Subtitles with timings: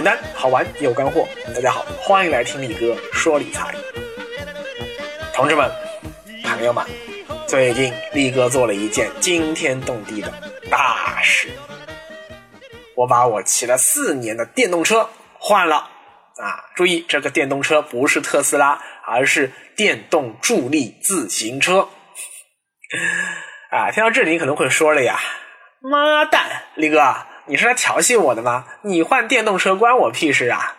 [0.00, 1.28] 简单好玩有干货。
[1.54, 3.74] 大家好，欢迎来听力哥说理财。
[5.34, 5.70] 同志们、
[6.42, 6.82] 朋友们，
[7.46, 10.32] 最近力哥做了一件惊天动地的
[10.70, 11.50] 大事，
[12.96, 15.06] 我把我骑了四年的电动车
[15.38, 16.64] 换了啊！
[16.74, 21.86] 注意，这个电动车不是特斯拉，而是电动助力自行车。
[23.70, 25.20] 啊，听到这里你可能会说了呀，
[25.82, 27.14] 妈蛋，力哥，
[27.50, 28.64] 你是来调戏我的吗？
[28.82, 30.76] 你换电动车关我屁事啊？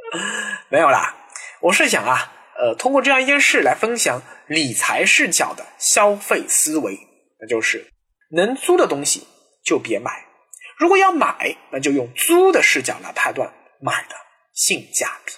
[0.70, 1.14] 没有啦，
[1.60, 2.32] 我是想啊。
[2.58, 6.98] 呃，通过这样一件事来分享理财视角的消费思维，
[7.38, 7.92] 那就是
[8.30, 9.28] 能租的东西
[9.62, 10.24] 就别买，
[10.78, 14.16] 如果要买，那就用租的视角来判断买的
[14.54, 15.34] 性价比。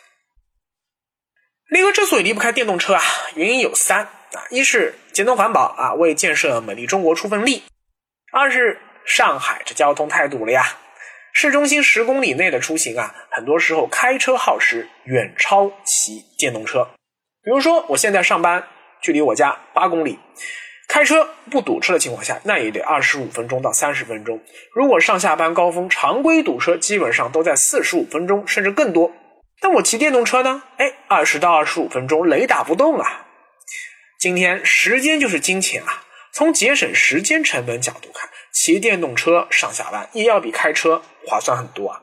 [1.74, 3.02] 力哥之所以离不开电动车啊，
[3.34, 7.64] 原因有三啊：一是节能环保啊，为建设美丽中国出份力；
[8.32, 10.76] 二是上海这交通太堵了呀，
[11.32, 16.86] 市中心十公里内的出行啊，很多时候开车耗时远超骑电动车。
[17.42, 18.62] 比如说，我现在上班
[19.00, 20.18] 距离我家八公里，
[20.88, 24.38] 开车不堵车的情况下，那也得二十五分钟到三十分钟。
[24.74, 29.10] 如果上下班高峰常规堵车，基本上都在四十五分钟甚至更多。
[29.60, 30.62] 但我骑电动车呢？
[30.76, 33.26] 哎，二十到二十五分钟雷打不动啊！
[34.20, 38.28] 今天时间就是金钱啊，从节省时间成本角度看，
[38.60, 42.02] 骑电动车上下班也要比开车划算很多啊。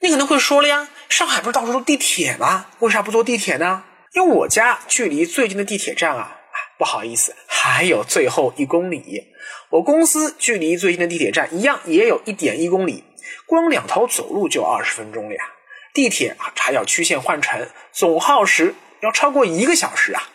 [0.00, 2.66] 你可能会说了呀，上海不是到处都地铁吗？
[2.80, 3.84] 为啥不坐地铁呢？
[4.14, 6.40] 因为我家距离最近的地铁站啊，
[6.76, 9.22] 不好意思，还有最后一公里。
[9.70, 13.04] 我公司距离最近的地铁站一样，也有一点一公里，
[13.46, 15.44] 光两头走路就二十分钟了呀。
[15.94, 20.28] 地铁啊，还要曲线换乘，总耗时要超过一个小时啊。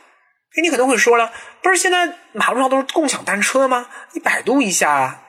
[0.62, 3.90] 你可能会说了，不是现在马路上都是共享单车吗？
[4.14, 5.24] 你百度一下啊。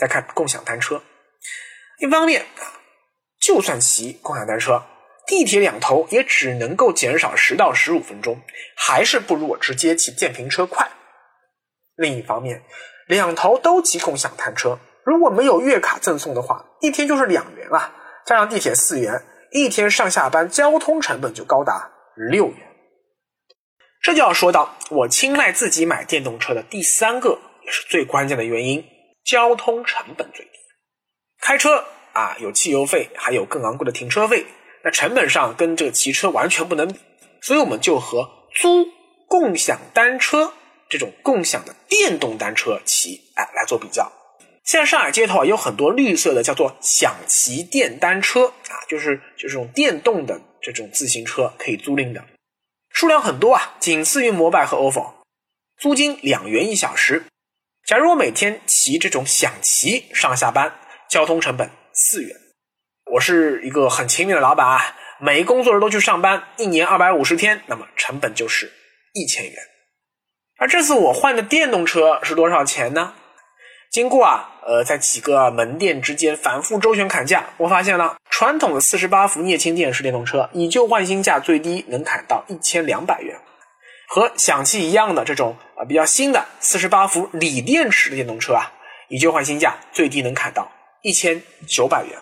[0.00, 1.02] 再看共享单车，
[1.98, 2.46] 一方面，
[3.38, 4.82] 就算骑共享单车。
[5.26, 8.40] 地铁两头也只能够减少十到十五分钟，
[8.74, 10.88] 还是不如我直接骑电瓶车快。
[11.96, 12.62] 另一方面，
[13.06, 17.94] 两头都骑共享单车，如果没有月卡赠送的话，一天就是两元啊，
[18.24, 22.56] 加上地铁四元，一天上下班交通成本就高达六元。
[24.02, 28.82] 这就要说到我青睐自己买电动车的第三个也是最关键的原因：
[29.30, 30.50] 交通成本最低。
[31.40, 34.44] 开车啊，有汽油费，还有更昂贵的停车费。
[34.82, 36.98] 那成本上跟这个骑车完全不能比，
[37.40, 38.88] 所以我们就和租
[39.28, 40.52] 共享单车
[40.88, 44.10] 这种共享的电动单车骑哎来做比较。
[44.64, 52.24] 现在上海街头啊有很多绿色的叫做享骑电单车啊，就是就这种电动的这种自行车可以租赁的，
[52.90, 55.12] 数量很多啊，仅次于摩拜和 ofo，
[55.78, 57.22] 租金两元一小时。
[57.90, 60.72] 假如我每天骑这种享骑上下班，
[61.08, 62.36] 交通成本四元。
[63.10, 68.70] 我是一个很勤勉的老板啊，每一工作日都去上班，一年二百五十天，那么成本就是
[69.12, 69.54] 一千元。
[70.60, 73.12] 而这次我换的电动车是多少钱呢？
[73.90, 83.36] 经过啊，呃，在几个门店之间反复周旋砍价，我发现了传统的四十八伏镍氢电池电动车以旧换新价最低能砍到一千两百元，
[84.06, 88.70] 和享汽一样的这种啊比较新的四十八伏锂电池的电动车啊，
[89.08, 90.70] 以旧换新价最低能砍到
[91.00, 92.12] 一千九百元。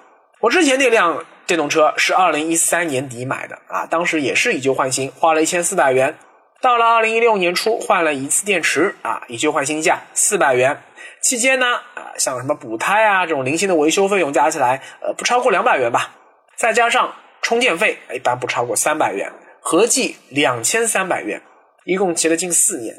[0.41, 6.16] 我之前那辆电动车是二零一三年底买的啊，当时也是以旧换新，花了一千四百元。
[6.60, 10.80] 到了二零一六年初换了一次电池啊，以旧换新价四百元。
[11.20, 16.14] 期间呢啊，像什么补胎啊这种零星的维修费用加起来，呃不超过两百元吧。
[16.56, 21.42] 再加上充电费，一般不超过三百元，合计两千三百元，
[21.84, 22.94] 一共骑了近四年，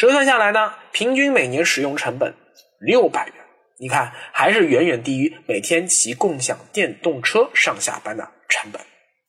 [0.00, 2.34] 折算下来呢，平均每年使用成本
[2.80, 3.34] 六百元。
[3.78, 8.80] 你看，还是远远低于每天骑共享电动车上下班的成本。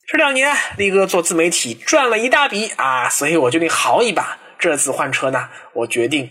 [0.06, 4.38] 这两年，力哥做自媒体赚了一大笔啊，所以我决定豪一把。
[4.58, 6.30] 这次换车呢，我决定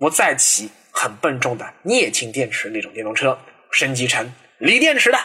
[0.00, 3.38] 不再骑很笨重的镍氢电池那种电动车，
[3.70, 5.18] 升级成锂电池的。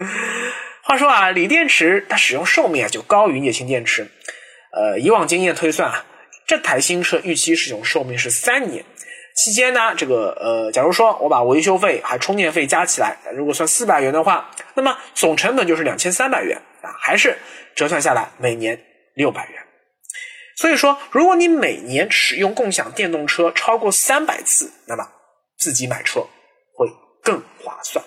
[0.82, 4.10] 话说啊，锂电池它使用寿命啊就高于镍氢电池。
[4.72, 6.06] 呃，以往经验推算啊，
[6.46, 8.84] 这台新车预期使用寿命是三年。
[9.34, 17.36] 期间呢，这个呃，假如说我把维修费还充电费加起来，如果算四百元的话，那么总成本就是两千三百元啊，还是
[17.74, 18.80] 折算下来每年
[19.14, 19.62] 六百元。
[20.56, 25.06] 所以说，如果你每年使用共享电动车超过三百次，那么
[25.58, 26.20] 自己买车
[26.74, 26.88] 会
[27.22, 28.02] 更划算。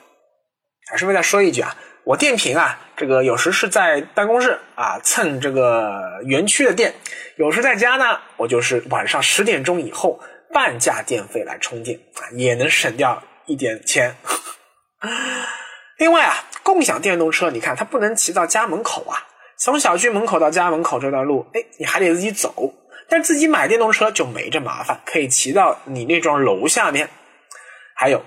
[0.88, 1.78] 还顺便再说一句啊，
[2.10, 6.92] 我电瓶啊，这个有时是在办公室啊蹭这个园区的电，
[7.36, 10.20] 有时在家呢，我就是晚上十点钟以后。
[10.52, 14.16] 半价电费来充电啊，也能省掉一点钱。
[16.00, 19.28] 另外啊，共享电动车，你看它不能骑到家门口啊，
[19.60, 22.74] 从小区门口到家门口这段路，哎，你还得自己走。
[23.08, 27.08] 但自己买电动车就没这麻烦，可以骑到你那幢楼下面。
[27.96, 28.26] 还有，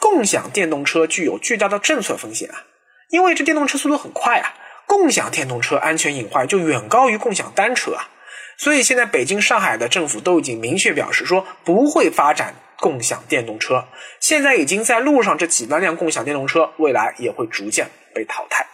[0.00, 2.62] 共享电动车具有巨大的政策风险啊，
[3.08, 4.54] 因为这电动车速度很快啊，
[4.86, 8.08] 共享电动车安全隐患就远高于共享单车啊。
[8.56, 13.86] 所以现在北京、上海的政府都已经明确表示说不会发展共享电动车。
[14.20, 18.66] 现在已经在路上这几万辆共享电动车，未来也会逐渐被淘汰。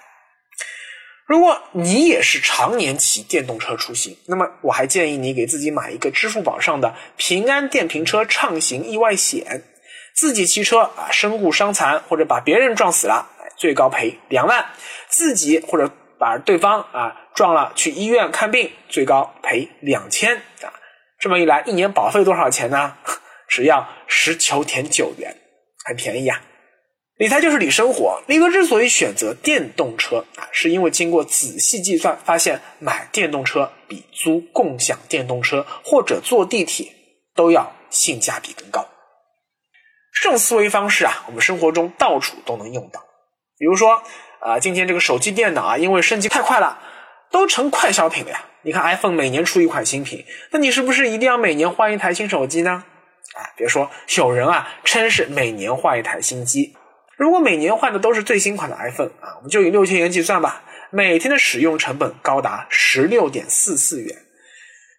[1.26, 9.62] 如果你也是常年骑电动车出行，那么我还建议你给自己买一个支付宝上的平安电瓶车畅行意外险，
[10.14, 14.64] 自己骑车啊身故伤残或者把别人撞死了，最高赔两万；
[15.08, 20.72] 自己或者把对方啊撞了去医院看病，最高赔两千啊。
[21.18, 22.96] 这么一来，一年保费多少钱呢？
[23.48, 25.36] 只要十求田九元，
[25.84, 26.40] 很便宜啊。
[27.16, 28.20] 理财就是理生活。
[28.26, 36.92] 李哥之所以选择电动车啊，是因为经过仔细计算，发现买电动车比租共享电动车或者坐地铁
[37.34, 38.84] 都要性价比更高。
[40.20, 43.00] 这种思维方式啊，我们生活中到处都能用到。
[43.64, 44.02] 比如说
[44.40, 46.78] 啊，今天这个手机、电脑啊，因为升级太快了，
[47.30, 48.44] 都成快消品了呀。
[48.60, 52.84] 你看 iPhone 每年出一款新品，那你是不是一定要每年换一台新手机呢？
[53.34, 56.76] 啊，别说有人啊，称是每年换一台新机。
[57.16, 64.14] 如果每年换的都是最新款的 iPhone 啊，我们就以六千元计算吧，每天的使用成本高达十六点四四元。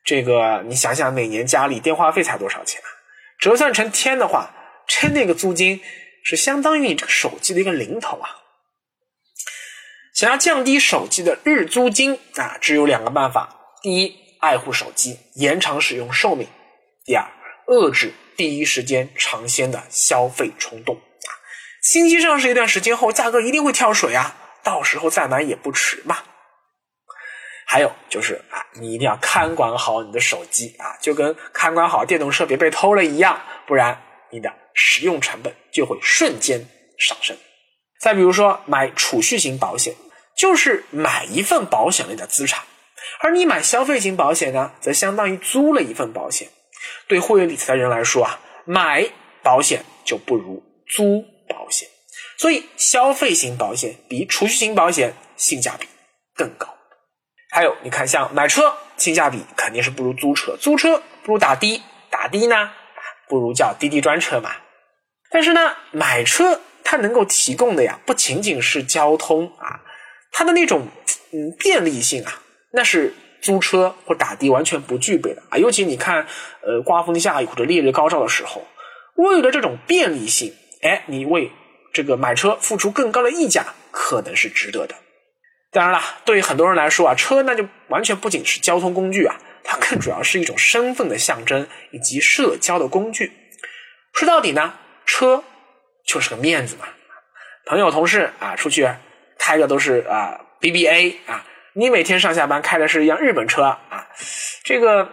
[0.04, 2.90] 这个你想想，每年家里电话费才多少钱啊？
[3.38, 4.50] 折算成天的话，
[4.88, 5.80] 称那个租金
[6.24, 8.42] 是相当于你这个手机的一个零头啊。
[10.16, 16.48] 想要降低手机的日租金啊，只有两个办法：第一，爱护手机，延长使用寿命；
[17.04, 17.28] 第二，
[17.68, 20.98] 遏制第一时间尝鲜的消费冲动。
[21.82, 26.20] 新机上市一段时间后，价格一定会跳水啊，到时候再买也不迟嘛。
[27.68, 34.02] 还有就是啊，你一定要看管好你的手机啊，就跟看管好电动车别被偷了一样，不然
[34.32, 36.66] 你的使用成本就会瞬间
[36.98, 37.36] 上升。
[38.00, 39.94] 再比如说买储蓄型保险，
[40.38, 42.64] 就是买一份保险类的资产，
[43.22, 46.50] 而你买消费型保险呢，则相当于租了一份保险。
[47.08, 49.08] 对会员理财的人来说啊，买
[49.42, 51.26] 保险就不如租。
[51.48, 51.88] 保险，
[52.40, 55.88] 所以消费型保险比储蓄型保险性价比
[56.34, 56.68] 更高。
[57.52, 62.72] 还有，你看，像买车，性价比肯定是不如租车，租车不如打的，打的呢，
[63.30, 64.56] 不如叫滴滴专车嘛。
[65.30, 69.82] 但是呢，买车它能够提供的呀，不仅仅是交通啊，
[70.32, 70.88] 它的那种
[71.34, 72.42] 嗯便利性啊，
[72.72, 75.58] 那是租车或打的完全不具备的啊。
[75.58, 76.26] 尤其你看，
[76.62, 78.66] 呃，刮风下雨或者烈日高照的时候，
[79.16, 80.54] 为了这种便利性。
[80.82, 81.52] 哎，你为
[81.92, 84.94] 这个买车付出更高的溢价，可能是值得的。
[85.72, 93.32] 当然了，对于很多人来说啊，车那就完全不仅是交通工具啊，它更主要是一种身份的象征以及社交的工具。
[94.14, 94.76] 说到底呢，
[95.08, 95.44] 车
[96.06, 96.86] 就是个面子嘛。
[97.66, 98.88] 朋友同事啊，出去
[99.40, 101.44] 开的都是啊 BBA 啊，
[101.74, 104.08] 你每天上下班开的是一辆日本车啊，
[104.64, 105.04] 这个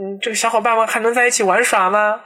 [0.00, 2.22] 嗯，这个小伙伴们还能在一起玩耍吗？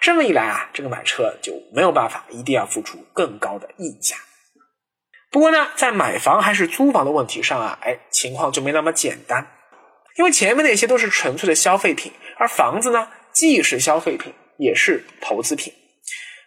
[0.00, 4.16] 这么一来啊，这个买车就没有办法，一定要付出更高的溢价。
[5.30, 9.46] 不过呢，在买房还是租房的问题上啊，哎，情况就没那么简单。
[10.16, 15.72] 因为前面那些都是纯粹的消费品，而房子呢，既是消费品，也是投资品。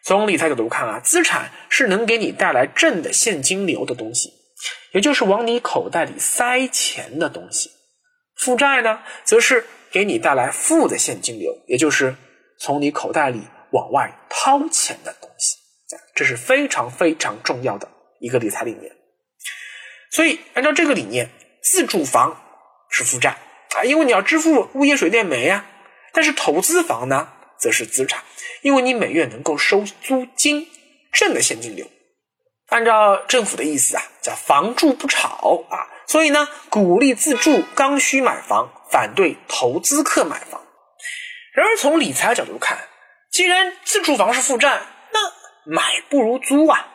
[0.07, 4.31] 从理财角度看啊，资产是能给你带来正的现金流的东西，
[4.93, 7.69] 也就是往你口袋里塞钱的东西。
[8.37, 12.15] 负债呢，则是给你带来负的现金流，也就是。
[12.59, 15.57] 从你口袋里往外掏钱的东西，
[16.15, 17.87] 这是非常非常重要的
[18.19, 18.91] 一个理财理念。
[20.09, 21.29] 所以，按照这个理念，
[21.61, 22.35] 自住房
[22.89, 23.37] 是负债
[23.75, 25.65] 啊，因为你要支付物业、水电煤啊；
[26.13, 28.23] 但是投资房呢，则是资产，
[28.61, 30.67] 因为你每月能够收租金，
[31.11, 31.85] 挣的现金流。
[32.67, 40.61] 按照政府的意思啊，叫房住不炒啊，所以呢，鼓励自住，刚需买房，反对投资客买房。
[41.53, 42.77] 然而，从理财角度看，
[43.31, 44.81] 既然自住房是负债，
[45.13, 45.19] 那
[45.71, 46.87] 买不如租啊！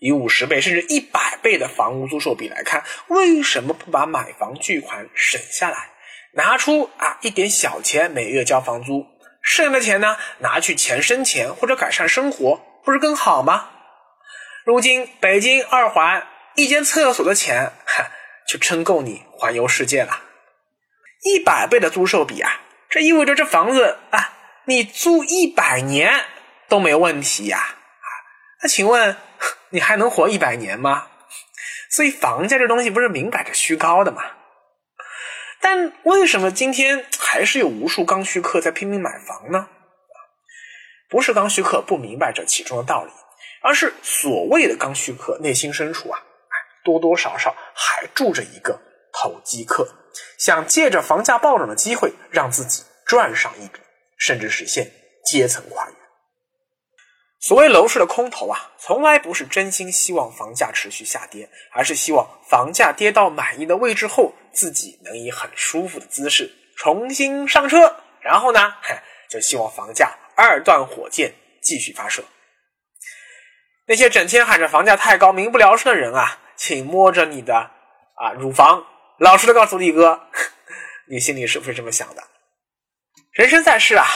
[0.00, 5.90] 以五十倍甚至一百倍的房屋租售比来看，为什么不把买房巨款省下来，
[6.32, 9.06] 拿出啊一点小钱每月交房租，
[9.42, 13.70] 剩下的钱呢拿去钱生钱或者改善生活，不是更好吗？
[14.64, 18.10] 如今北京二环一间厕所的钱，哈，
[18.48, 20.20] 就撑够你环游世界了。
[21.24, 22.60] 一百倍的租售比啊！
[22.88, 24.32] 这意味着这房子啊，
[24.66, 26.24] 你租一百年
[26.68, 27.58] 都没问题呀！
[27.58, 28.08] 啊，
[28.62, 29.16] 那请问
[29.70, 31.08] 你还能活一百年吗？
[31.90, 34.22] 所以房价这东西不是明摆着虚高的吗？
[35.62, 39.68] 但为什么今天还是有无数刚需客在拼命买房呢？
[41.08, 43.12] 不是刚需客不明白这其中的道理，
[43.62, 46.18] 而是所谓的刚需客内心深处啊，
[46.84, 48.80] 多多少少还住着一个
[49.12, 49.86] 投机客，
[50.36, 53.78] 想借着房价暴涨的机会让自己赚上一笔，
[54.18, 54.90] 甚至实现
[55.24, 55.94] 阶层跨越。
[57.38, 68.74] 所谓楼市的空头啊，从来不是真心希望房价持续下跌，而是希望房价跌到满意的位置后，自己能以很舒服的姿势重新上车，然后呢，
[69.28, 70.12] 就希望房价。
[70.34, 72.24] 二段火箭继续发射。
[73.86, 77.70] 那些整天喊着房价太高、民不聊生的人啊，请摸着你的
[78.14, 78.84] 啊乳房，
[79.18, 80.28] 老实的告诉力哥，
[81.06, 82.22] 你心里是不是这么想的？
[83.32, 84.06] 人生在世啊，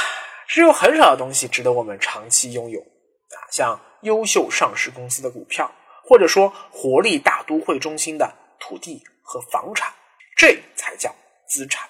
[0.48, 5.70] 只有很少的东西值得我们长期拥有啊，像优秀上市公司的股票，
[6.02, 9.92] 或者说活力大都会中心的土地和房产，
[10.36, 11.12] 这才叫
[11.48, 11.88] 资产。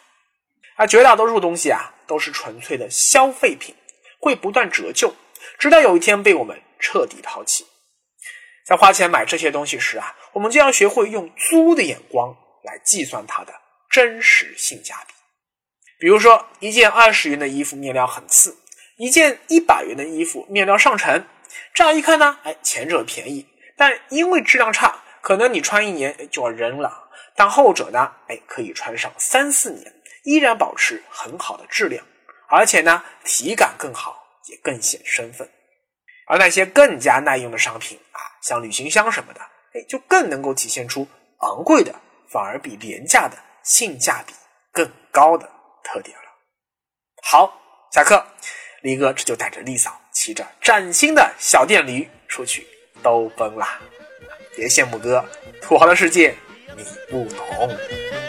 [0.77, 3.75] 而绝大多数东西啊，都是纯粹的消费品。
[4.19, 5.15] 会不断折旧，
[5.57, 7.65] 直到有一天被我们彻底抛弃。
[8.67, 12.35] 在花钱买这些东西时啊，我们就要学会用租的眼光
[12.65, 13.55] 来计算它的
[13.89, 15.15] 真实性价比。
[16.01, 18.57] 比如说，一件二十元的衣服面料很次，
[18.97, 21.25] 一件一百元的衣服面料上乘。
[21.73, 27.06] 乍一看呢，哎，前者便宜，但因为质量差，可能你穿一年就要扔了。
[27.37, 29.93] 但后者呢，哎，可以穿上三四年，
[30.25, 32.05] 依然保持很好的质量。
[32.49, 35.49] 而且呢，体感更好，也更显身份。
[36.29, 39.41] 而那些更加耐用的商品啊，像旅行箱什么的，
[39.75, 41.07] 哎，就更能够体现出
[41.41, 41.95] 昂贵的
[42.31, 44.33] 反而比廉价的性价比
[44.73, 45.49] 更高的
[45.85, 46.25] 特点了。
[47.23, 47.61] 好，
[47.93, 48.25] 下课，
[48.83, 52.67] 李哥这就带着丽嫂骑着崭新的小电驴出去
[53.03, 53.81] 兜风啦。
[54.57, 55.25] 别羡慕哥，
[55.61, 56.35] 土豪的世界
[56.77, 58.26] 你不懂。